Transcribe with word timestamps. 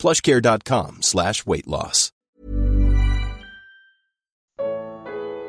plushcare.com 0.00 1.02
slash 1.02 1.44
weight 1.46 1.68
loss. 1.68 2.10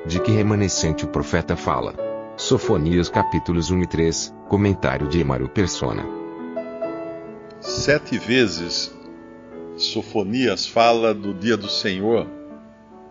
De 0.05 0.19
que 0.19 0.31
remanescente 0.31 1.05
o 1.05 1.07
profeta 1.07 1.55
fala? 1.55 1.95
Sofonias 2.35 3.07
capítulos 3.07 3.71
1 3.71 3.83
e 3.83 3.87
3, 3.87 4.33
comentário 4.49 5.07
de 5.07 5.21
Emaro 5.21 5.47
Persona. 5.47 6.03
Sete 7.61 8.17
vezes 8.17 8.91
Sofonias 9.77 10.67
fala 10.67 11.13
do 11.13 11.33
dia 11.33 11.55
do 11.55 11.69
Senhor 11.69 12.27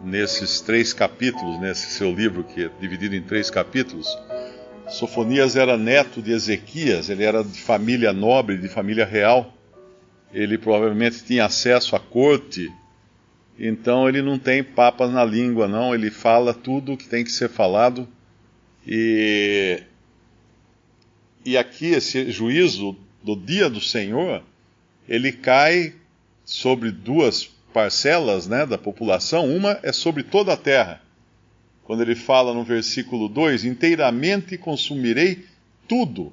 nesses 0.04 0.60
três 0.60 0.92
capítulos, 0.92 1.58
nesse 1.58 1.86
seu 1.92 2.12
livro 2.12 2.44
que 2.44 2.64
é 2.64 2.70
dividido 2.78 3.16
em 3.16 3.22
três 3.22 3.48
capítulos. 3.48 4.06
Sofonias 4.88 5.56
era 5.56 5.78
neto 5.78 6.20
de 6.20 6.32
Ezequias, 6.32 7.08
ele 7.08 7.24
era 7.24 7.42
de 7.42 7.62
família 7.62 8.12
nobre, 8.12 8.58
de 8.58 8.68
família 8.68 9.06
real. 9.06 9.54
Ele 10.32 10.56
provavelmente 10.56 11.24
tinha 11.24 11.44
acesso 11.44 11.96
à 11.96 12.00
corte, 12.00 12.72
então 13.58 14.08
ele 14.08 14.22
não 14.22 14.38
tem 14.38 14.62
papas 14.62 15.12
na 15.12 15.24
língua, 15.24 15.66
não. 15.66 15.94
Ele 15.94 16.10
fala 16.10 16.54
tudo 16.54 16.96
que 16.96 17.08
tem 17.08 17.24
que 17.24 17.32
ser 17.32 17.48
falado. 17.48 18.08
E, 18.86 19.82
e 21.44 21.58
aqui, 21.58 21.86
esse 21.86 22.30
juízo 22.30 22.96
do 23.22 23.36
dia 23.36 23.68
do 23.68 23.80
Senhor, 23.80 24.42
ele 25.08 25.32
cai 25.32 25.94
sobre 26.44 26.90
duas 26.90 27.44
parcelas 27.72 28.46
né, 28.46 28.64
da 28.64 28.78
população. 28.78 29.46
Uma 29.54 29.78
é 29.82 29.92
sobre 29.92 30.22
toda 30.22 30.52
a 30.52 30.56
terra 30.56 31.02
quando 31.90 32.02
ele 32.02 32.14
fala 32.14 32.54
no 32.54 32.62
versículo 32.62 33.28
2: 33.28 33.64
Inteiramente 33.64 34.56
consumirei 34.56 35.44
tudo. 35.88 36.32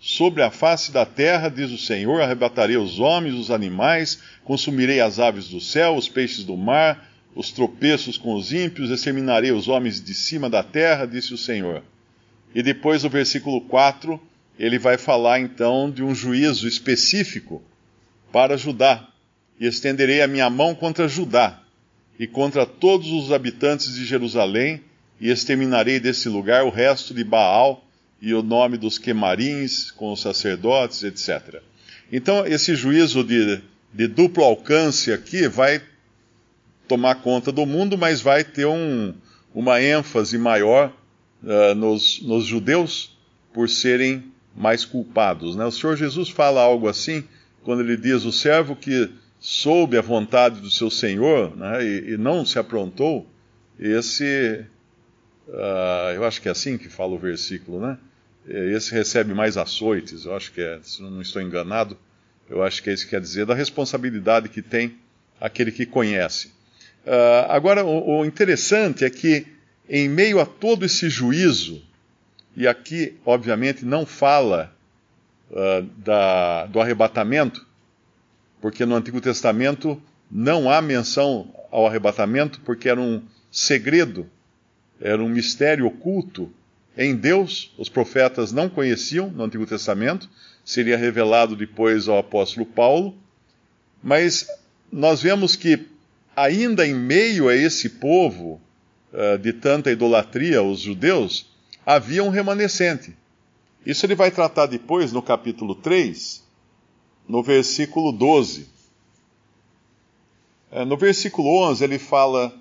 Sobre 0.00 0.42
a 0.42 0.50
face 0.50 0.92
da 0.92 1.04
terra, 1.04 1.48
diz 1.48 1.70
o 1.70 1.78
Senhor, 1.78 2.20
arrebatarei 2.20 2.76
os 2.76 3.00
homens, 3.00 3.34
os 3.34 3.50
animais, 3.50 4.20
consumirei 4.44 5.00
as 5.00 5.18
aves 5.18 5.48
do 5.48 5.60
céu, 5.60 5.96
os 5.96 6.08
peixes 6.08 6.44
do 6.44 6.56
mar, 6.56 7.10
os 7.34 7.50
tropeços 7.50 8.16
com 8.16 8.34
os 8.34 8.52
ímpios, 8.52 8.90
exterminarei 8.90 9.50
os 9.50 9.66
homens 9.66 10.02
de 10.02 10.14
cima 10.14 10.48
da 10.48 10.62
terra, 10.62 11.04
disse 11.04 11.34
o 11.34 11.38
Senhor. 11.38 11.82
E 12.54 12.62
depois, 12.62 13.02
no 13.02 13.10
versículo 13.10 13.60
4, 13.62 14.20
ele 14.58 14.78
vai 14.78 14.96
falar 14.96 15.40
então 15.40 15.90
de 15.90 16.02
um 16.02 16.14
juízo 16.14 16.66
específico 16.66 17.62
para 18.32 18.56
Judá. 18.56 19.08
E 19.60 19.66
estenderei 19.66 20.22
a 20.22 20.28
minha 20.28 20.48
mão 20.48 20.74
contra 20.74 21.08
Judá 21.08 21.60
e 22.18 22.26
contra 22.26 22.64
todos 22.64 23.08
os 23.10 23.32
habitantes 23.32 23.94
de 23.94 24.04
Jerusalém, 24.04 24.82
e 25.20 25.30
exterminarei 25.30 25.98
desse 25.98 26.28
lugar 26.28 26.64
o 26.64 26.70
resto 26.70 27.12
de 27.12 27.24
Baal 27.24 27.84
e 28.20 28.34
o 28.34 28.42
nome 28.42 28.76
dos 28.76 28.98
quemarins 28.98 29.90
com 29.90 30.12
os 30.12 30.20
sacerdotes, 30.20 31.02
etc. 31.02 31.62
Então, 32.10 32.46
esse 32.46 32.74
juízo 32.74 33.22
de, 33.22 33.60
de 33.92 34.06
duplo 34.08 34.42
alcance 34.42 35.12
aqui 35.12 35.46
vai 35.46 35.80
tomar 36.86 37.16
conta 37.16 37.52
do 37.52 37.64
mundo, 37.66 37.96
mas 37.96 38.20
vai 38.20 38.42
ter 38.42 38.66
um, 38.66 39.14
uma 39.54 39.80
ênfase 39.80 40.38
maior 40.38 40.92
uh, 41.42 41.74
nos, 41.74 42.20
nos 42.22 42.44
judeus 42.44 43.16
por 43.52 43.68
serem 43.68 44.24
mais 44.56 44.84
culpados. 44.84 45.54
Né? 45.54 45.64
O 45.64 45.70
Senhor 45.70 45.96
Jesus 45.96 46.28
fala 46.28 46.60
algo 46.60 46.88
assim 46.88 47.24
quando 47.62 47.82
ele 47.82 47.96
diz: 47.96 48.24
O 48.24 48.32
servo 48.32 48.74
que 48.74 49.10
soube 49.38 49.96
a 49.96 50.02
vontade 50.02 50.60
do 50.60 50.70
seu 50.70 50.90
Senhor 50.90 51.56
né, 51.56 51.84
e, 51.84 52.14
e 52.14 52.16
não 52.16 52.44
se 52.44 52.58
aprontou, 52.58 53.28
esse 53.78 54.66
Uh, 55.48 56.12
eu 56.14 56.24
acho 56.26 56.42
que 56.42 56.48
é 56.48 56.50
assim 56.50 56.76
que 56.76 56.90
fala 56.90 57.14
o 57.14 57.18
versículo, 57.18 57.80
né? 57.80 57.98
Esse 58.48 58.92
recebe 58.92 59.34
mais 59.34 59.56
açoites, 59.56 60.24
eu 60.24 60.34
acho 60.34 60.52
que 60.52 60.60
é, 60.60 60.80
se 60.82 61.02
não 61.02 61.20
estou 61.20 61.42
enganado, 61.42 61.96
eu 62.48 62.62
acho 62.62 62.82
que 62.82 62.88
é 62.88 62.94
isso 62.94 63.04
que 63.04 63.10
quer 63.10 63.20
dizer, 63.20 63.44
da 63.44 63.54
responsabilidade 63.54 64.48
que 64.48 64.62
tem 64.62 64.96
aquele 65.40 65.70
que 65.70 65.84
conhece. 65.84 66.48
Uh, 67.06 67.46
agora, 67.48 67.84
o, 67.84 68.20
o, 68.20 68.24
interessante 68.24 69.04
é 69.04 69.10
que, 69.10 69.46
em 69.88 70.08
meio 70.08 70.40
a 70.40 70.46
todo 70.46 70.84
esse 70.84 71.10
juízo, 71.10 71.82
e 72.56 72.66
aqui, 72.66 73.16
obviamente, 73.24 73.84
não 73.84 74.06
fala 74.06 74.74
uh, 75.50 75.82
da, 75.98 76.66
do 76.66 76.80
arrebatamento, 76.80 77.66
porque 78.60 78.86
no 78.86 78.96
Antigo 78.96 79.20
Testamento 79.20 80.00
não 80.30 80.70
há 80.70 80.80
menção 80.80 81.54
ao 81.70 81.86
arrebatamento, 81.86 82.60
porque 82.62 82.88
era 82.88 83.00
um 83.00 83.22
segredo 83.50 84.28
era 85.00 85.22
um 85.22 85.28
mistério 85.28 85.86
oculto 85.86 86.52
em 86.98 87.14
Deus, 87.14 87.72
os 87.78 87.88
profetas 87.88 88.50
não 88.50 88.68
conheciam 88.68 89.30
no 89.30 89.44
Antigo 89.44 89.64
Testamento, 89.64 90.28
seria 90.64 90.96
revelado 90.96 91.54
depois 91.54 92.08
ao 92.08 92.18
apóstolo 92.18 92.66
Paulo, 92.66 93.16
mas 94.02 94.48
nós 94.90 95.22
vemos 95.22 95.54
que, 95.54 95.86
ainda 96.34 96.84
em 96.84 96.92
meio 96.92 97.48
a 97.48 97.54
esse 97.54 97.88
povo 97.88 98.60
uh, 99.12 99.38
de 99.38 99.52
tanta 99.52 99.92
idolatria, 99.92 100.60
os 100.60 100.80
judeus, 100.80 101.46
havia 101.86 102.24
um 102.24 102.30
remanescente. 102.30 103.16
Isso 103.86 104.04
ele 104.04 104.16
vai 104.16 104.32
tratar 104.32 104.66
depois 104.66 105.12
no 105.12 105.22
capítulo 105.22 105.76
3, 105.76 106.44
no 107.28 107.44
versículo 107.44 108.10
12. 108.10 108.66
Uh, 110.72 110.84
no 110.84 110.96
versículo 110.96 111.48
11 111.70 111.84
ele 111.84 111.98
fala 112.00 112.52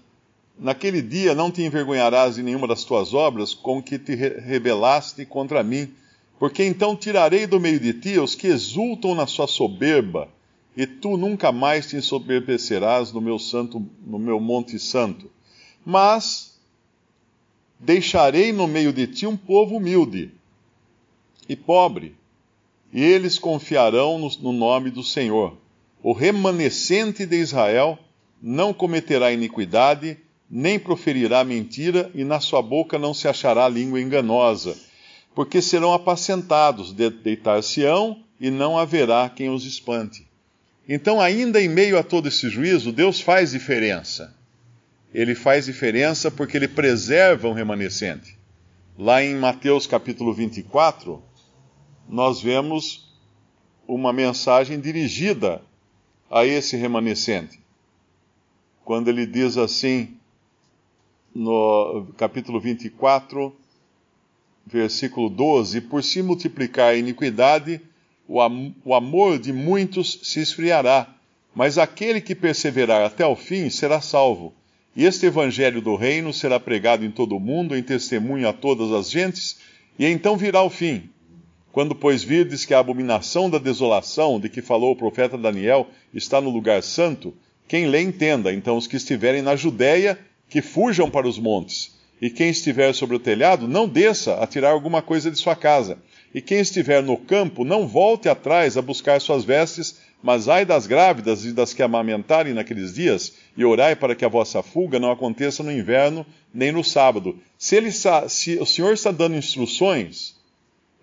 Naquele 0.60 1.02
dia 1.02 1.36
não 1.36 1.52
te 1.52 1.62
envergonharás 1.62 2.36
de 2.36 2.44
nenhuma 2.44 2.68
das 2.68 2.84
tuas 2.84 3.14
obras 3.14 3.54
com 3.54 3.82
que 3.82 4.00
te 4.00 4.16
rebelaste 4.16 5.26
contra 5.26 5.64
mim, 5.64 5.94
porque 6.40 6.64
então 6.64 6.96
tirarei 6.96 7.46
do 7.46 7.60
meio 7.60 7.80
de 7.80 7.94
ti 7.94 8.18
os 8.18 8.34
que 8.34 8.48
exultam 8.48 9.14
na 9.14 9.28
sua 9.28 9.48
soberba, 9.48 10.30
e 10.76 10.86
tu 10.86 11.18
nunca 11.18 11.52
mais 11.52 11.88
te 11.88 11.96
ensoberbecerás 11.96 13.12
no 13.12 13.22
meu 13.22 13.40
santo, 13.40 13.84
no 14.06 14.20
meu 14.20 14.40
monte 14.40 14.78
santo. 14.80 15.30
Mas 15.86 16.60
deixarei 17.80 18.52
no 18.52 18.68
meio 18.68 18.92
de 18.92 19.08
ti 19.08 19.28
um 19.28 19.38
povo 19.38 19.78
humilde 19.78 20.32
e 21.48 21.56
pobre, 21.56 22.16
e 22.92 23.02
eles 23.04 23.38
confiarão 23.38 24.18
no, 24.18 24.30
no 24.40 24.52
nome 24.52 24.90
do 24.90 25.04
Senhor. 25.04 25.58
O 26.02 26.14
remanescente 26.14 27.26
de 27.26 27.38
Israel 27.38 27.98
não 28.42 28.74
cometerá 28.74 29.32
iniquidade, 29.32 30.18
nem 30.50 30.80
proferirá 30.80 31.44
mentira, 31.44 32.10
e 32.16 32.24
na 32.24 32.40
sua 32.40 32.62
boca 32.62 32.98
não 32.98 33.14
se 33.14 33.28
achará 33.28 33.68
língua 33.68 34.02
enganosa, 34.02 34.78
porque 35.36 35.62
serão 35.62 35.94
apacentados, 35.94 36.94
deitar-se-ão, 36.94 38.24
e 38.40 38.50
não 38.50 38.78
haverá 38.78 39.30
quem 39.30 39.50
os 39.50 39.66
espante. 39.66 40.28
Então, 40.88 41.20
ainda 41.20 41.62
em 41.62 41.68
meio 41.68 41.98
a 41.98 42.04
todo 42.04 42.28
esse 42.28 42.50
juízo, 42.50 42.92
Deus 42.92 43.20
faz 43.20 43.52
diferença. 43.52 44.34
Ele 45.14 45.36
faz 45.36 45.66
diferença 45.66 46.32
porque 46.32 46.56
ele 46.56 46.68
preserva 46.68 47.48
um 47.48 47.54
remanescente. 47.54 48.38
Lá 48.98 49.22
em 49.22 49.36
Mateus 49.36 49.86
capítulo 49.86 50.34
24, 50.34 51.22
nós 52.08 52.42
vemos 52.42 53.14
uma 53.88 54.14
mensagem 54.14 54.80
dirigida 54.80 55.62
a 56.30 56.46
esse 56.46 56.76
remanescente. 56.78 57.60
Quando 58.84 59.10
ele 59.10 59.26
diz 59.26 59.58
assim: 59.58 60.18
no 61.38 62.08
capítulo 62.18 62.60
24, 62.60 63.56
versículo 64.66 65.30
12: 65.30 65.82
Por 65.82 66.04
se 66.04 66.24
multiplicar 66.24 66.90
a 66.90 66.98
iniquidade, 66.98 67.80
o, 68.28 68.42
am 68.42 68.74
o 68.84 68.96
amor 68.96 69.38
de 69.38 69.54
muitos 69.54 70.20
se 70.24 70.40
esfriará, 70.40 71.08
mas 71.54 71.78
aquele 71.78 72.20
que 72.20 72.34
perseverar 72.34 73.06
até 73.06 73.26
o 73.26 73.36
fim 73.36 73.70
será 73.70 74.02
salvo. 74.02 74.52
E 74.96 75.06
este 75.06 75.28
evangelho 75.28 75.80
do 75.80 75.96
reino 75.96 76.34
será 76.34 76.60
pregado 76.60 77.06
em 77.06 77.12
todo 77.12 77.36
o 77.36 77.40
mundo, 77.40 77.78
em 77.78 77.84
testemunho 77.84 78.50
a 78.50 78.54
todas 78.54 78.92
as 78.92 79.12
gentes, 79.12 79.60
e 80.00 80.08
então 80.08 80.36
virá 80.36 80.64
o 80.64 80.72
fim. 80.72 81.08
Quando, 81.72 81.94
pois, 81.94 82.24
virdes 82.24 82.66
que 82.66 82.74
a 82.74 82.80
abominação 82.80 83.48
da 83.48 83.60
desolação 83.60 84.40
de 84.40 84.50
que 84.50 84.64
falou 84.64 84.94
o 84.94 84.96
profeta 84.96 85.38
Daniel 85.38 85.88
está 86.12 86.42
no 86.42 86.50
lugar 86.50 86.82
santo, 86.82 87.36
quem 87.68 87.86
lê 87.86 88.02
entenda. 88.02 88.52
Então, 88.52 88.76
os 88.76 88.88
que 88.88 88.96
estiverem 88.96 89.44
na 89.44 89.56
Judéia 89.56 90.18
que 90.50 90.62
fujam 90.62 91.10
para 91.10 91.28
os 91.28 91.38
montes. 91.38 91.96
E 92.22 92.30
quem 92.30 92.50
estiver 92.50 92.94
sobre 92.94 93.16
o 93.16 93.20
telhado, 93.20 93.68
não 93.68 93.88
desça 93.88 94.36
a 94.36 94.48
tirar 94.48 94.72
alguma 94.72 95.02
coisa 95.02 95.30
de 95.30 95.38
sua 95.38 95.56
casa. 95.56 96.00
E 96.34 96.42
quem 96.42 96.60
estiver 96.60 97.04
no 97.04 97.18
campo, 97.18 97.64
não 97.64 97.88
volte 97.88 98.28
atrás 98.28 98.76
a 98.78 98.82
buscar 98.82 99.22
suas 99.22 99.44
vestes, 99.44 99.98
Mas 100.22 100.48
ai 100.48 100.66
das 100.66 100.88
grávidas 100.88 101.46
e 101.46 101.52
das 101.52 101.74
que 101.74 101.84
amamentarem 101.84 102.54
naqueles 102.54 102.96
dias, 102.96 103.34
e 103.56 103.64
orai 103.64 103.96
para 103.96 104.16
que 104.16 104.26
a 104.26 104.28
vossa 104.28 104.64
fuga 104.64 105.00
não 105.00 105.12
aconteça 105.12 105.62
no 105.62 105.72
inverno 105.72 106.26
nem 106.54 106.72
no 106.72 106.84
sábado. 106.84 107.38
Se, 107.58 107.76
ele, 107.76 107.92
se 107.92 108.58
o 108.60 108.66
Senhor 108.66 108.94
está 108.94 109.12
dando 109.12 109.36
instruções, 109.36 110.36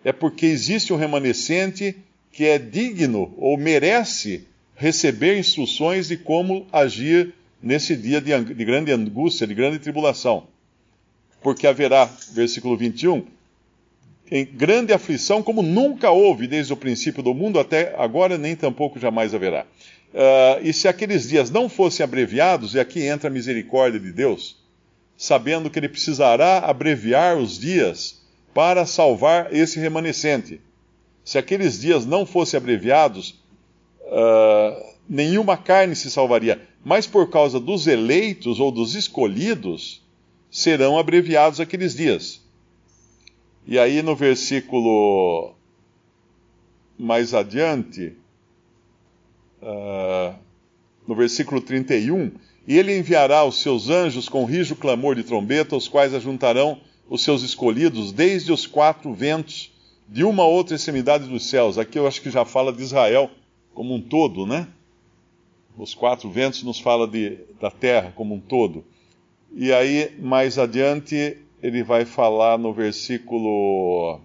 é 0.05 0.13
porque 0.13 0.47
existe 0.47 0.93
um 0.93 0.97
remanescente 0.97 1.97
que 2.33 2.45
é 2.45 2.59
digno 2.59 3.33
ou 3.39 3.57
merece 3.57 4.47
receber 4.75 5.39
instruções 5.39 6.09
de 6.09 6.17
como 6.17 6.67
agir 6.73 7.33
nesse 7.65 7.97
dia 7.97 8.21
de, 8.21 8.55
de 8.55 8.65
grande 8.65 8.93
angústia, 8.93 9.47
de 9.47 9.55
grande 9.55 9.79
tribulação. 9.79 10.47
Porque 11.43 11.67
haverá, 11.67 12.05
versículo 12.33 12.77
21, 12.77 13.25
em 14.31 14.45
grande 14.45 14.93
aflição, 14.93 15.43
como 15.43 15.63
nunca 15.63 16.11
houve 16.11 16.47
desde 16.47 16.73
o 16.73 16.77
princípio 16.77 17.23
do 17.23 17.35
mundo 17.35 17.59
até 17.59 17.95
agora, 17.99 18.37
nem 18.37 18.55
tampouco 18.55 18.99
jamais 18.99 19.35
haverá. 19.35 19.65
Uh, 20.13 20.63
e 20.63 20.73
se 20.73 20.87
aqueles 20.87 21.29
dias 21.29 21.51
não 21.51 21.69
fossem 21.69 22.05
abreviados, 22.05 22.75
e 22.75 22.81
aqui 22.81 23.03
entra 23.03 23.29
a 23.29 23.33
misericórdia 23.33 23.99
de 23.99 24.13
Deus, 24.13 24.63
sabendo 25.17 25.71
que 25.71 25.79
ele 25.79 25.89
precisará 25.89 26.59
abreviar 26.59 27.37
os 27.39 27.59
dias 27.59 28.23
para 28.53 28.87
salvar 28.87 29.53
esse 29.53 29.81
remanescente. 29.81 30.61
Se 31.25 31.39
aqueles 31.39 31.81
dias 31.81 32.07
não 32.07 32.25
fossem 32.25 32.59
abreviados, 32.59 33.43
uh, 34.03 34.94
nenhuma 35.09 35.57
carne 35.57 35.95
se 35.95 36.11
salvaria, 36.11 36.61
mas 36.85 37.07
por 37.07 37.31
causa 37.31 37.61
dos 37.61 37.87
eleitos 37.87 38.61
ou 38.61 38.71
dos 38.71 38.95
escolhidos, 38.95 40.03
serão 40.51 40.99
abreviados 40.99 41.61
aqueles 41.61 41.95
dias. 41.95 42.43
E 43.67 43.79
aí 43.79 44.03
no 44.03 44.15
versículo 44.15 45.55
mais 46.99 47.35
adiante, 47.35 48.13
uh, 49.63 50.35
no 51.07 51.15
versículo 51.15 51.61
31, 51.61 52.31
e 52.67 52.79
ele 52.79 52.97
enviará 52.97 53.45
os 53.45 53.61
seus 53.61 53.91
anjos 53.91 54.29
com 54.29 54.45
rijo 54.45 54.77
clamor 54.77 55.15
de 55.15 55.23
trombeta, 55.23 55.77
os 55.77 55.89
quais 55.89 56.15
ajuntarão 56.15 56.81
os 57.09 57.23
seus 57.23 57.43
escolhidos 57.43 58.13
desde 58.13 58.53
os 58.53 58.67
quatro 58.67 59.13
ventos 59.13 59.73
de 60.09 60.25
uma 60.25 60.45
outra 60.45 60.77
extremidade 60.77 61.27
dos 61.27 61.47
céus. 61.47 61.79
Aqui 61.79 61.99
eu 61.99 62.07
acho 62.07 62.23
que 62.23 62.31
já 62.31 62.45
fala 62.45 62.73
de 62.73 62.83
Israel 62.83 63.31
como 63.75 63.95
um 63.95 64.01
todo, 64.01 64.47
né? 64.47 64.69
Os 65.77 65.95
quatro 65.95 66.31
ventos 66.31 66.63
nos 66.63 66.79
fala 66.79 67.07
de, 67.07 67.39
da 67.61 67.71
terra 67.71 68.13
como 68.15 68.35
um 68.35 68.41
todo. 68.41 68.85
E 69.53 69.73
aí, 69.73 70.15
mais 70.19 70.59
adiante, 70.59 71.37
ele 71.63 71.83
vai 71.83 72.05
falar 72.05 72.59
no 72.59 72.73
versículo 72.73 74.21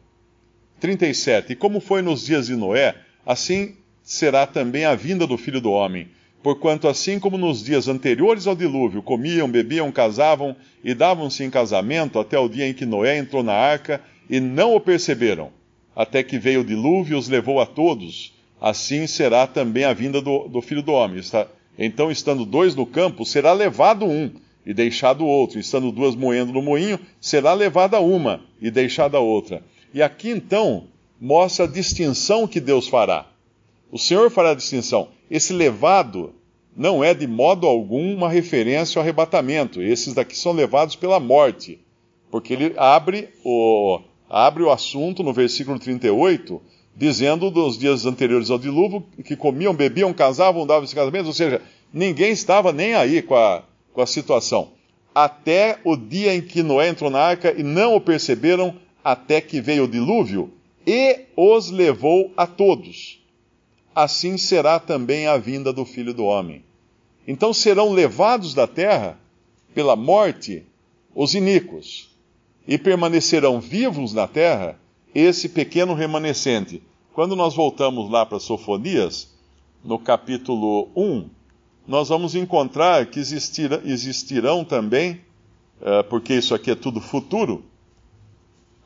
37. 0.80 1.54
E 1.54 1.56
como 1.56 1.80
foi 1.80 2.02
nos 2.02 2.26
dias 2.26 2.48
de 2.48 2.56
Noé, 2.56 2.96
assim 3.26 3.76
será 4.04 4.48
também 4.48 4.86
a 4.86 4.96
vinda 4.96 5.28
do 5.28 5.38
filho 5.38 5.62
do 5.62 5.72
homem. 5.72 6.08
Porquanto, 6.42 6.88
assim 6.88 7.20
como 7.20 7.38
nos 7.38 7.64
dias 7.64 7.88
anteriores 7.88 8.48
ao 8.48 8.56
dilúvio, 8.56 9.04
comiam, 9.04 9.50
bebiam, 9.50 9.92
casavam 9.92 10.56
e 10.84 10.94
davam-se 10.94 11.44
em 11.44 11.50
casamento 11.50 12.18
até 12.18 12.40
o 12.40 12.48
dia 12.48 12.68
em 12.68 12.74
que 12.74 12.86
Noé 12.86 13.18
entrou 13.18 13.44
na 13.44 13.54
arca 13.54 14.02
e 14.30 14.40
não 14.40 14.74
o 14.74 14.80
perceberam, 14.80 15.52
até 15.96 16.24
que 16.24 16.40
veio 16.40 16.62
o 16.62 16.66
dilúvio 16.66 17.16
e 17.16 17.20
os 17.20 17.28
levou 17.28 17.60
a 17.60 17.66
todos, 17.66 18.34
assim 18.60 19.08
será 19.08 19.48
também 19.48 19.84
a 19.84 19.94
vinda 19.94 20.22
do, 20.22 20.48
do 20.48 20.62
filho 20.62 20.82
do 20.82 20.92
homem. 20.92 21.20
Está, 21.20 21.48
então, 21.78 22.12
estando 22.12 22.46
dois 22.46 22.76
no 22.76 22.86
campo, 22.86 23.26
será 23.26 23.54
levado 23.54 24.06
um 24.06 24.32
e 24.66 24.74
deixado 24.74 25.26
outro. 25.26 25.60
Estando 25.60 25.92
duas 25.92 26.16
moendo 26.16 26.52
no 26.52 26.62
moinho, 26.62 27.00
será 27.20 27.54
levada 27.54 28.00
uma 28.00 28.42
e 28.62 28.70
deixada 28.70 29.20
outra. 29.20 29.64
E 29.94 30.02
aqui 30.02 30.30
então 30.30 30.86
mostra 31.20 31.66
a 31.66 31.68
distinção 31.68 32.48
que 32.48 32.60
Deus 32.60 32.88
fará. 32.88 33.26
O 33.92 33.98
Senhor 33.98 34.30
fará 34.30 34.52
a 34.52 34.56
distinção. 34.56 35.10
Esse 35.32 35.54
levado 35.54 36.34
não 36.76 37.04
é 37.04 37.14
de 37.14 37.28
modo 37.28 37.66
algum 37.66 38.14
uma 38.14 38.30
referência 38.30 39.00
ao 39.00 39.04
arrebatamento. 39.04 39.82
Esses 39.82 40.14
daqui 40.14 40.38
são 40.38 40.52
levados 40.52 40.96
pela 40.96 41.20
morte. 41.20 41.80
Porque 42.30 42.54
ele 42.54 42.74
abre 42.78 43.30
o, 43.44 44.00
abre 44.30 44.64
o 44.64 44.72
assunto 44.72 45.24
no 45.24 45.34
versículo 45.34 45.80
38, 45.80 46.62
dizendo 47.00 47.50
dos 47.50 47.78
dias 47.78 48.06
anteriores 48.06 48.50
ao 48.50 48.60
dilúvio 48.60 49.06
que 49.24 49.34
comiam, 49.34 49.74
bebiam, 49.74 50.14
casavam, 50.14 50.68
davam-se 50.68 50.94
casamentos, 50.94 51.30
ou 51.30 51.34
seja, 51.34 51.62
ninguém 51.94 52.32
estava 52.32 52.74
nem 52.74 52.94
aí 52.94 53.22
com 53.22 53.36
a, 53.36 53.64
com 53.94 54.02
a 54.02 54.06
situação. 54.06 54.72
Até 55.16 55.80
o 55.86 55.96
dia 55.96 56.36
em 56.36 56.42
que 56.42 56.62
Noé 56.62 56.90
entrou 56.90 57.10
na 57.10 57.20
arca 57.20 57.56
e 57.58 57.64
não 57.64 57.96
o 57.96 58.02
perceberam, 58.02 58.76
até 59.02 59.40
que 59.40 59.62
veio 59.62 59.86
o 59.86 59.88
dilúvio 59.88 60.52
e 60.86 61.22
os 61.38 61.72
levou 61.72 62.34
a 62.36 62.46
todos. 62.46 63.24
Assim 63.96 64.38
será 64.38 64.78
também 64.78 65.26
a 65.26 65.38
vinda 65.38 65.72
do 65.72 65.86
filho 65.86 66.14
do 66.14 66.26
homem. 66.26 66.66
Então 67.26 67.54
serão 67.54 67.94
levados 67.94 68.54
da 68.54 68.68
terra 68.68 69.18
pela 69.74 69.96
morte 69.96 70.66
os 71.16 71.34
iníquos, 71.34 72.10
e 72.68 72.78
permanecerão 72.78 73.62
vivos 73.62 74.14
na 74.14 74.28
terra 74.28 74.78
esse 75.16 75.48
pequeno 75.48 75.94
remanescente. 75.94 76.84
Quando 77.20 77.36
nós 77.36 77.54
voltamos 77.54 78.10
lá 78.10 78.26
para 78.26 78.40
Sofonias, 78.40 79.28
no 79.84 80.00
capítulo 80.00 80.88
1, 80.96 81.26
nós 81.86 82.08
vamos 82.08 82.34
encontrar 82.34 83.08
que 83.08 83.20
existirão, 83.20 83.82
existirão 83.84 84.64
também, 84.64 85.20
uh, 85.82 86.02
porque 86.10 86.36
isso 86.36 86.56
aqui 86.56 86.72
é 86.72 86.76
tudo 86.76 87.02
futuro, 87.02 87.66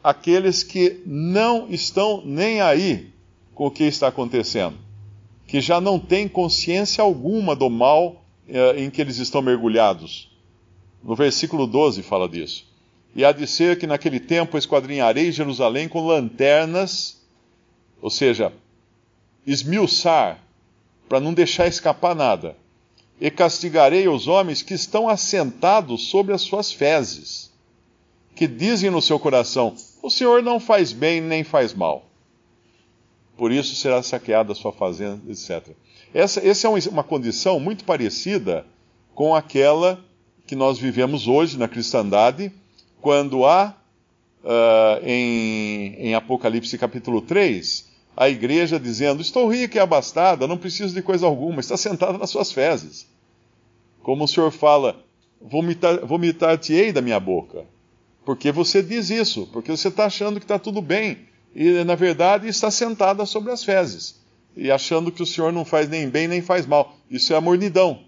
aqueles 0.03 0.63
que 0.63 0.99
não 1.05 1.67
estão 1.69 2.23
nem 2.25 2.59
aí 2.59 3.11
com 3.53 3.67
o 3.67 3.71
que 3.71 3.83
está 3.83 4.07
acontecendo, 4.07 4.77
que 5.45 5.61
já 5.61 5.79
não 5.79 5.99
têm 5.99 6.27
consciência 6.27 7.03
alguma 7.03 7.55
do 7.55 7.69
mal 7.69 8.25
uh, 8.49 8.79
em 8.79 8.89
que 8.89 8.99
eles 8.99 9.19
estão 9.19 9.43
mergulhados. 9.43 10.35
No 11.03 11.13
versículo 11.13 11.67
12 11.67 12.01
fala 12.01 12.27
disso. 12.27 12.65
E 13.15 13.23
há 13.23 13.31
de 13.31 13.45
ser 13.45 13.77
que 13.77 13.85
naquele 13.85 14.19
tempo 14.19 14.57
esquadrinharei 14.57 15.31
Jerusalém 15.31 15.87
com 15.87 16.07
lanternas, 16.07 17.21
ou 18.03 18.09
seja, 18.09 18.51
esmiuçar, 19.47 20.37
para 21.07 21.21
não 21.21 21.33
deixar 21.33 21.67
escapar 21.67 22.13
nada 22.13 22.57
e 23.19 23.31
castigarei 23.31 24.09
os 24.09 24.27
homens 24.27 24.61
que 24.61 24.73
estão 24.73 25.07
assentados 25.07 26.09
sobre 26.09 26.33
as 26.33 26.41
suas 26.41 26.69
fezes, 26.69 27.49
que 28.35 28.45
dizem 28.45 28.89
no 28.89 29.01
seu 29.01 29.17
coração: 29.17 29.73
O 30.01 30.09
Senhor 30.09 30.43
não 30.43 30.59
faz 30.59 30.91
bem 30.91 31.21
nem 31.21 31.45
faz 31.45 31.73
mal. 31.73 32.03
Por 33.37 33.53
isso 33.53 33.73
será 33.73 34.03
saqueada 34.03 34.51
a 34.51 34.55
sua 34.55 34.73
fazenda, 34.73 35.21
etc. 35.31 35.69
Essa, 36.13 36.45
essa 36.45 36.67
é 36.67 36.89
uma 36.89 37.05
condição 37.05 37.57
muito 37.57 37.85
parecida 37.85 38.65
com 39.15 39.33
aquela 39.33 40.03
que 40.45 40.57
nós 40.57 40.77
vivemos 40.77 41.25
hoje 41.25 41.57
na 41.57 41.69
cristandade, 41.69 42.51
quando 42.99 43.45
há 43.45 43.73
uh, 44.43 45.07
em, 45.07 45.95
em 45.99 46.15
Apocalipse 46.15 46.77
capítulo 46.77 47.21
3 47.21 47.92
a 48.15 48.29
igreja 48.29 48.79
dizendo: 48.79 49.21
Estou 49.21 49.51
rica 49.51 49.77
e 49.77 49.81
abastada, 49.81 50.47
não 50.47 50.57
preciso 50.57 50.93
de 50.93 51.01
coisa 51.01 51.25
alguma, 51.25 51.59
está 51.59 51.75
sentada 51.75 52.17
nas 52.17 52.29
suas 52.29 52.51
fezes. 52.51 53.07
Como 54.01 54.23
o 54.23 54.27
Senhor 54.27 54.51
fala: 54.51 55.03
Vomitar-te-ei 55.41 56.91
da 56.91 57.01
minha 57.01 57.19
boca. 57.19 57.65
Porque 58.25 58.51
você 58.51 58.81
diz 58.81 59.09
isso, 59.09 59.49
porque 59.51 59.71
você 59.71 59.89
está 59.89 60.05
achando 60.05 60.39
que 60.39 60.45
está 60.45 60.57
tudo 60.57 60.81
bem, 60.81 61.27
e 61.53 61.83
na 61.83 61.95
verdade 61.95 62.47
está 62.47 62.71
sentada 62.71 63.25
sobre 63.25 63.51
as 63.51 63.63
fezes, 63.63 64.21
e 64.55 64.71
achando 64.71 65.11
que 65.11 65.21
o 65.21 65.25
Senhor 65.25 65.51
não 65.51 65.65
faz 65.65 65.89
nem 65.89 66.07
bem 66.07 66.27
nem 66.27 66.41
faz 66.41 66.65
mal. 66.65 66.95
Isso 67.09 67.33
é 67.33 67.35
a 67.35 67.41
mornidão. 67.41 68.01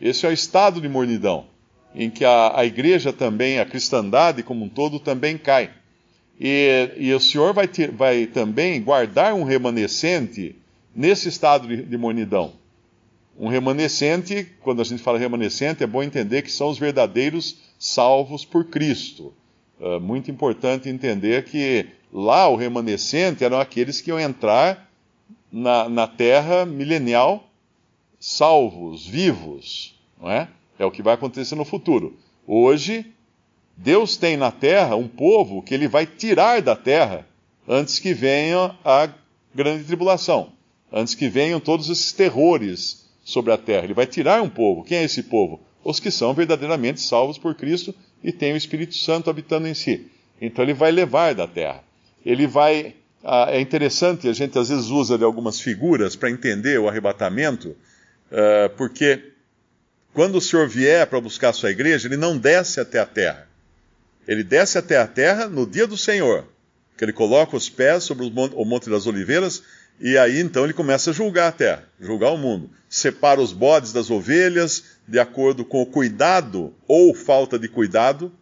Esse 0.00 0.26
é 0.26 0.28
o 0.28 0.32
estado 0.32 0.80
de 0.80 0.88
mornidão, 0.88 1.46
em 1.94 2.08
que 2.08 2.24
a, 2.24 2.52
a 2.60 2.64
igreja 2.64 3.12
também, 3.12 3.58
a 3.58 3.66
cristandade 3.66 4.42
como 4.42 4.64
um 4.64 4.68
todo, 4.68 5.00
também 5.00 5.36
cai. 5.36 5.70
E, 6.40 6.92
e 6.96 7.12
o 7.12 7.20
Senhor 7.20 7.52
vai, 7.52 7.68
ter, 7.68 7.90
vai, 7.90 8.24
também 8.24 8.82
guardar 8.82 9.34
um 9.34 9.44
remanescente 9.44 10.56
nesse 10.96 11.28
estado 11.28 11.68
de, 11.68 11.82
de 11.82 11.98
mornidão. 11.98 12.54
Um 13.38 13.48
remanescente, 13.48 14.48
quando 14.62 14.80
a 14.80 14.84
gente 14.84 15.02
fala 15.02 15.18
remanescente, 15.18 15.84
é 15.84 15.86
bom 15.86 16.02
entender 16.02 16.40
que 16.40 16.50
são 16.50 16.70
os 16.70 16.78
verdadeiros 16.78 17.58
salvos 17.78 18.42
por 18.42 18.64
Cristo. 18.64 19.34
Uh, 19.78 20.00
muito 20.00 20.30
importante 20.30 20.88
entender 20.88 21.44
que 21.44 21.86
lá 22.10 22.48
o 22.48 22.56
remanescente 22.56 23.44
eram 23.44 23.60
aqueles 23.60 24.00
que 24.00 24.08
iam 24.10 24.18
entrar 24.18 24.90
na, 25.52 25.88
na 25.90 26.06
terra 26.06 26.64
milenial 26.64 27.50
salvos, 28.18 29.06
vivos, 29.06 29.94
não 30.20 30.30
é? 30.30 30.48
É 30.78 30.84
o 30.84 30.90
que 30.90 31.02
vai 31.02 31.14
acontecer 31.14 31.54
no 31.54 31.64
futuro. 31.64 32.16
Hoje, 32.46 33.06
Deus 33.82 34.18
tem 34.18 34.36
na 34.36 34.50
terra 34.50 34.94
um 34.94 35.08
povo 35.08 35.62
que 35.62 35.72
ele 35.72 35.88
vai 35.88 36.04
tirar 36.04 36.60
da 36.60 36.76
terra 36.76 37.26
antes 37.66 37.98
que 37.98 38.12
venha 38.12 38.76
a 38.84 39.08
grande 39.54 39.84
tribulação, 39.84 40.52
antes 40.92 41.14
que 41.14 41.30
venham 41.30 41.58
todos 41.58 41.88
esses 41.88 42.12
terrores 42.12 43.08
sobre 43.24 43.52
a 43.52 43.56
terra. 43.56 43.84
Ele 43.84 43.94
vai 43.94 44.06
tirar 44.06 44.42
um 44.42 44.50
povo. 44.50 44.84
Quem 44.84 44.98
é 44.98 45.04
esse 45.04 45.22
povo? 45.22 45.60
Os 45.82 45.98
que 45.98 46.10
são 46.10 46.34
verdadeiramente 46.34 47.00
salvos 47.00 47.38
por 47.38 47.54
Cristo 47.54 47.94
e 48.22 48.30
têm 48.30 48.52
o 48.52 48.56
Espírito 48.56 48.94
Santo 48.94 49.30
habitando 49.30 49.66
em 49.66 49.72
si. 49.72 50.08
Então 50.38 50.62
ele 50.62 50.74
vai 50.74 50.92
levar 50.92 51.34
da 51.34 51.46
terra. 51.46 51.82
Ele 52.24 52.46
vai 52.46 52.94
ah, 53.24 53.48
é 53.48 53.60
interessante, 53.60 54.28
a 54.28 54.32
gente 54.34 54.58
às 54.58 54.68
vezes 54.68 54.90
usa 54.90 55.16
de 55.16 55.24
algumas 55.24 55.58
figuras 55.58 56.14
para 56.16 56.30
entender 56.30 56.78
o 56.78 56.88
arrebatamento, 56.88 57.68
uh, 58.30 58.70
porque 58.76 59.32
quando 60.12 60.36
o 60.36 60.40
Senhor 60.40 60.68
vier 60.68 61.06
para 61.06 61.20
buscar 61.20 61.50
a 61.50 61.52
sua 61.52 61.70
igreja, 61.70 62.08
ele 62.08 62.16
não 62.16 62.36
desce 62.36 62.80
até 62.80 62.98
a 62.98 63.06
terra. 63.06 63.49
Ele 64.30 64.44
desce 64.44 64.78
até 64.78 64.96
a 64.96 65.08
terra 65.08 65.48
no 65.48 65.66
dia 65.66 65.88
do 65.88 65.96
Senhor, 65.96 66.46
que 66.96 67.04
ele 67.04 67.12
coloca 67.12 67.56
os 67.56 67.68
pés 67.68 68.04
sobre 68.04 68.24
o 68.24 68.64
Monte 68.64 68.88
das 68.88 69.08
Oliveiras, 69.08 69.60
e 69.98 70.16
aí 70.16 70.38
então 70.38 70.62
ele 70.62 70.72
começa 70.72 71.10
a 71.10 71.12
julgar 71.12 71.48
a 71.48 71.52
terra, 71.52 71.84
julgar 72.00 72.30
o 72.30 72.38
mundo. 72.38 72.70
Separa 72.88 73.40
os 73.40 73.52
bodes 73.52 73.92
das 73.92 74.08
ovelhas, 74.08 74.84
de 75.08 75.18
acordo 75.18 75.64
com 75.64 75.82
o 75.82 75.86
cuidado 75.86 76.72
ou 76.86 77.12
falta 77.12 77.58
de 77.58 77.66
cuidado 77.66 78.32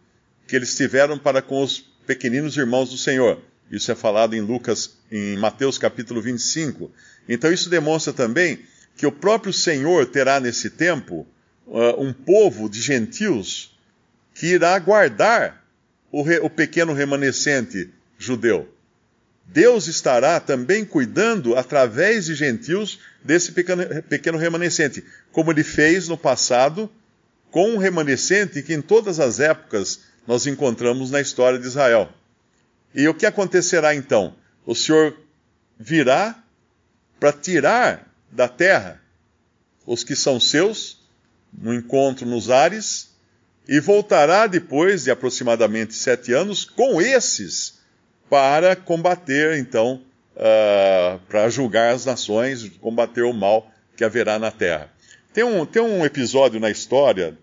que 0.47 0.55
eles 0.55 0.75
tiveram 0.75 1.17
para 1.17 1.41
com 1.41 1.63
os 1.63 1.79
pequeninos 2.05 2.55
irmãos 2.55 2.91
do 2.91 2.97
Senhor. 2.97 3.41
Isso 3.71 3.91
é 3.91 3.95
falado 3.95 4.35
em 4.35 4.41
Lucas, 4.41 4.95
em 5.11 5.37
Mateus 5.37 5.79
capítulo 5.79 6.21
25. 6.21 6.91
Então 7.27 7.51
isso 7.51 7.67
demonstra 7.67 8.13
também 8.13 8.59
que 8.95 9.07
o 9.07 9.11
próprio 9.11 9.51
Senhor 9.51 10.05
terá 10.05 10.39
nesse 10.39 10.69
tempo 10.69 11.25
uh, 11.65 11.99
um 11.99 12.13
povo 12.13 12.69
de 12.69 12.79
gentios 12.79 13.75
que 14.35 14.49
irá 14.49 14.77
guardar 14.77 15.58
o, 16.11 16.21
re, 16.21 16.39
o 16.39 16.49
pequeno 16.49 16.93
remanescente 16.93 17.89
judeu. 18.17 18.67
Deus 19.45 19.87
estará 19.87 20.39
também 20.39 20.85
cuidando, 20.85 21.55
através 21.55 22.25
de 22.25 22.35
gentios, 22.35 22.99
desse 23.23 23.51
pequeno, 23.51 23.83
pequeno 24.03 24.37
remanescente, 24.37 25.03
como 25.31 25.51
ele 25.51 25.63
fez 25.63 26.07
no 26.07 26.17
passado 26.17 26.89
com 27.51 27.71
um 27.71 27.77
remanescente 27.77 28.61
que 28.61 28.73
em 28.73 28.81
todas 28.81 29.19
as 29.19 29.39
épocas 29.39 30.01
nós 30.27 30.45
encontramos 30.45 31.09
na 31.09 31.19
história 31.19 31.57
de 31.57 31.65
Israel. 31.65 32.09
E 32.93 33.07
o 33.07 33.13
que 33.13 33.25
acontecerá 33.25 33.95
então? 33.95 34.35
O 34.65 34.75
Senhor 34.75 35.17
virá 35.79 36.43
para 37.19 37.33
tirar 37.33 38.07
da 38.31 38.47
terra 38.47 39.01
os 39.85 40.03
que 40.03 40.15
são 40.15 40.39
seus, 40.39 40.99
no 41.51 41.73
encontro 41.73 42.27
nos 42.27 42.51
ares, 42.51 43.08
e 43.67 43.79
voltará 43.79 44.47
depois 44.47 45.03
de 45.03 45.11
aproximadamente 45.11 45.93
sete 45.93 46.33
anos 46.33 46.65
com 46.65 47.01
esses 47.01 47.79
para 48.29 48.75
combater, 48.75 49.57
então, 49.57 50.01
uh, 50.35 51.19
para 51.27 51.49
julgar 51.49 51.93
as 51.93 52.05
nações, 52.05 52.69
combater 52.79 53.23
o 53.23 53.33
mal 53.33 53.71
que 53.95 54.03
haverá 54.03 54.39
na 54.39 54.51
terra. 54.51 54.89
Tem 55.33 55.43
um, 55.43 55.65
tem 55.65 55.81
um 55.81 56.05
episódio 56.05 56.59
na 56.59 56.69
história 56.69 57.37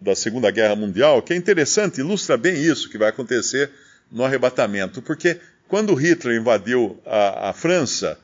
da 0.00 0.14
Segunda 0.14 0.50
Guerra 0.50 0.76
Mundial 0.76 1.22
que 1.22 1.32
é 1.32 1.36
interessante, 1.36 2.00
ilustra 2.00 2.36
bem 2.36 2.54
isso 2.56 2.90
que 2.90 2.98
vai 2.98 3.08
acontecer 3.08 3.70
no 4.10 4.24
arrebatamento, 4.24 5.02
porque 5.02 5.40
quando 5.68 5.94
Hitler 5.94 6.38
invadiu 6.38 7.00
a, 7.04 7.50
a 7.50 7.52
França, 7.52 8.18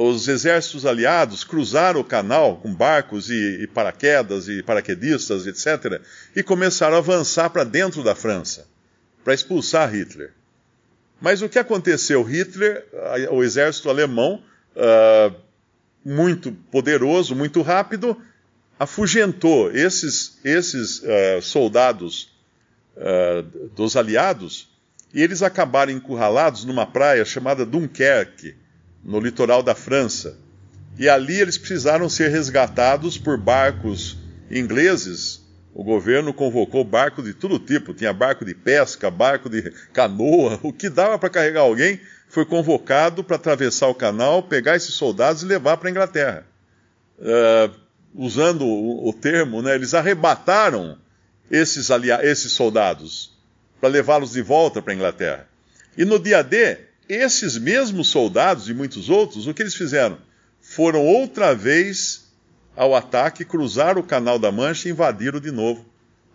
os 0.00 0.28
exércitos 0.28 0.86
aliados 0.86 1.42
cruzaram 1.42 1.98
o 1.98 2.04
canal 2.04 2.58
com 2.58 2.72
barcos 2.72 3.30
e, 3.30 3.62
e 3.62 3.66
paraquedas 3.66 4.48
e 4.48 4.62
paraquedistas, 4.62 5.44
etc., 5.44 6.00
e 6.36 6.42
começaram 6.42 6.94
a 6.94 6.98
avançar 6.98 7.50
para 7.50 7.64
dentro 7.64 8.04
da 8.04 8.14
França, 8.14 8.68
para 9.24 9.34
expulsar 9.34 9.92
Hitler. 9.92 10.32
Mas 11.20 11.42
o 11.42 11.48
que 11.48 11.58
aconteceu? 11.58 12.22
Hitler, 12.22 12.86
o 13.32 13.42
exército 13.42 13.90
alemão, 13.90 14.40
uh, 14.76 15.34
muito 16.04 16.52
poderoso, 16.70 17.34
muito 17.34 17.60
rápido, 17.60 18.16
afugentou 18.78 19.72
esses, 19.72 20.38
esses 20.44 21.00
uh, 21.00 21.42
soldados 21.42 22.30
uh, 22.96 23.42
dos 23.74 23.96
aliados 23.96 24.68
e 25.12 25.20
eles 25.20 25.42
acabaram 25.42 25.90
encurralados 25.90 26.64
numa 26.64 26.86
praia 26.86 27.24
chamada 27.24 27.66
Dunkerque, 27.66 28.54
no 29.04 29.20
litoral 29.20 29.62
da 29.62 29.74
França. 29.74 30.36
E 30.98 31.08
ali 31.08 31.40
eles 31.40 31.56
precisaram 31.56 32.08
ser 32.08 32.30
resgatados 32.30 33.16
por 33.16 33.38
barcos 33.38 34.18
ingleses. 34.50 35.46
O 35.74 35.84
governo 35.84 36.34
convocou 36.34 36.82
barco 36.82 37.22
de 37.22 37.32
todo 37.32 37.58
tipo, 37.58 37.94
tinha 37.94 38.12
barco 38.12 38.44
de 38.44 38.54
pesca, 38.54 39.10
barco 39.10 39.48
de 39.48 39.70
canoa, 39.92 40.58
o 40.62 40.72
que 40.72 40.88
dava 40.88 41.18
para 41.18 41.30
carregar 41.30 41.60
alguém 41.60 42.00
foi 42.28 42.44
convocado 42.44 43.24
para 43.24 43.36
atravessar 43.36 43.88
o 43.88 43.94
canal, 43.94 44.42
pegar 44.42 44.76
esses 44.76 44.94
soldados 44.94 45.42
e 45.42 45.46
levar 45.46 45.76
para 45.76 45.88
a 45.88 45.90
Inglaterra. 45.90 46.46
Uh, 47.18 47.74
usando 48.14 48.66
o, 48.66 49.08
o, 49.08 49.12
termo, 49.12 49.62
né, 49.62 49.74
eles 49.74 49.94
arrebataram 49.94 50.98
esses, 51.50 51.88
esses 52.22 52.52
soldados 52.52 53.36
para 53.80 53.88
levá-los 53.88 54.32
de 54.32 54.42
volta 54.42 54.82
para 54.82 54.92
a 54.92 54.96
Inglaterra. 54.96 55.48
E 55.96 56.04
no 56.04 56.18
dia 56.18 56.42
D, 56.42 56.78
esses 57.08 57.56
mesmos 57.56 58.08
soldados 58.08 58.68
e 58.68 58.74
muitos 58.74 59.08
outros, 59.08 59.46
o 59.46 59.54
que 59.54 59.62
eles 59.62 59.74
fizeram? 59.74 60.18
Foram 60.60 61.04
outra 61.04 61.54
vez 61.54 62.28
ao 62.76 62.94
ataque, 62.94 63.44
cruzaram 63.44 64.00
o 64.00 64.06
Canal 64.06 64.38
da 64.38 64.52
Mancha 64.52 64.88
e 64.88 64.92
invadiram 64.92 65.40
de 65.40 65.50
novo 65.50 65.86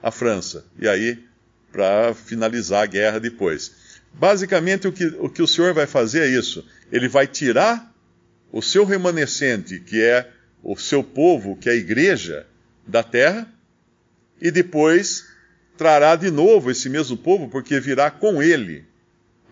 a 0.01 0.11
França. 0.11 0.65
E 0.79 0.87
aí, 0.87 1.23
para 1.71 2.13
finalizar 2.13 2.83
a 2.83 2.87
guerra 2.87 3.19
depois. 3.19 3.71
Basicamente, 4.13 4.87
o 4.87 4.91
que, 4.91 5.05
o 5.19 5.29
que 5.29 5.41
o 5.41 5.47
Senhor 5.47 5.73
vai 5.73 5.87
fazer 5.87 6.21
é 6.21 6.27
isso: 6.27 6.65
ele 6.91 7.07
vai 7.07 7.27
tirar 7.27 7.91
o 8.51 8.61
seu 8.61 8.85
remanescente, 8.85 9.79
que 9.79 10.01
é 10.01 10.29
o 10.63 10.75
seu 10.77 11.03
povo, 11.03 11.55
que 11.55 11.69
é 11.69 11.73
a 11.73 11.75
igreja, 11.75 12.45
da 12.85 13.01
terra, 13.01 13.47
e 14.41 14.51
depois 14.51 15.25
trará 15.77 16.15
de 16.15 16.29
novo 16.29 16.69
esse 16.69 16.89
mesmo 16.89 17.17
povo, 17.17 17.47
porque 17.49 17.79
virá 17.79 18.11
com 18.11 18.41
ele 18.41 18.85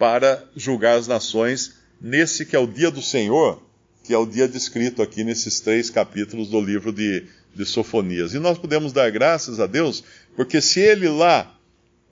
para 0.02 0.44
julgar 0.56 0.98
as 0.98 1.08
nações 1.08 1.76
nesse 2.02 2.44
que 2.44 2.56
é 2.56 2.60
o 2.60 2.66
dia 2.66 2.90
do 2.90 3.04
Senhor, 3.04 3.62
que 4.04 4.12
é 4.12 4.18
o 4.18 4.26
dia 4.26 4.48
descrito 4.48 5.00
aqui 5.00 5.24
nesses 5.24 5.60
três 5.60 5.92
capítulos 5.92 6.50
do 6.50 6.60
livro 6.60 6.92
de, 6.92 7.28
de 7.54 7.64
Sofonias. 7.66 8.34
E 8.34 8.40
nós 8.40 8.58
podemos 8.58 8.92
dar 8.92 9.12
graças 9.12 9.60
a 9.60 9.68
Deus, 9.68 10.04
porque 10.36 10.60
se 10.60 10.80
ele 10.80 11.08
lá 11.08 11.56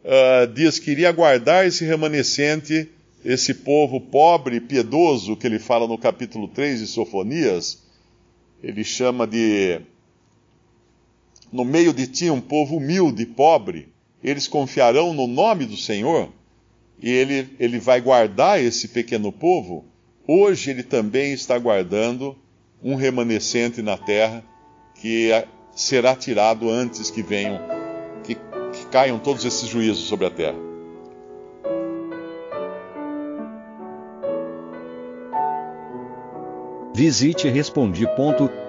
uh, 0.04 0.46
diz 0.54 0.78
que 0.78 0.92
iria 0.92 1.12
guardar 1.12 1.66
esse 1.66 1.84
remanescente, 1.84 2.88
esse 3.26 3.56
povo 3.56 4.00
pobre 4.00 4.58
e 4.58 4.62
piedoso 4.62 5.36
que 5.36 5.48
ele 5.48 5.58
fala 5.58 5.88
no 5.88 5.98
capítulo 5.98 6.48
3 6.48 6.82
de 6.82 6.86
Sofonias, 6.86 7.82
ele 8.62 8.84
chama 8.84 9.26
de. 9.26 9.82
No 11.52 11.66
meio 11.66 11.92
de 11.92 12.06
ti 12.06 12.30
um 12.30 12.40
povo 12.40 12.78
humilde 12.78 13.24
e 13.24 13.26
pobre, 13.26 13.90
eles 14.24 14.48
confiarão 14.48 15.12
no 15.12 15.26
nome 15.26 15.66
do 15.66 15.76
Senhor 15.76 16.32
e 17.02 17.10
ele, 17.10 17.56
ele 17.60 17.80
vai 17.80 18.02
guardar 18.02 18.62
esse 18.62 18.90
pequeno 18.90 19.32
povo. 19.32 19.86
Hoje 20.28 20.70
ele 20.72 20.84
também 20.84 21.34
está 21.34 21.58
guardando 21.58 22.36
um 22.84 22.96
remanescente 22.96 23.82
na 23.82 23.98
terra 23.98 24.44
que 24.96 25.30
será 25.76 26.16
tirado 26.16 26.70
antes 26.70 27.10
que 27.10 27.22
venham, 27.24 27.60
que, 28.24 28.36
que 28.36 28.86
caiam 28.92 29.18
todos 29.18 29.46
esses 29.46 29.68
juízos 29.68 30.08
sobre 30.08 30.26
a 30.26 30.30
terra. 30.30 30.70
Visite 36.94 37.48
respondi.com.br. 37.48 38.60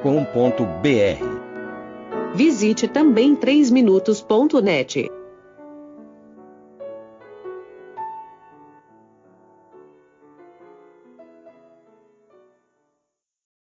Visite 2.32 2.86
também 2.86 3.34
3minutos.net. 3.34 5.19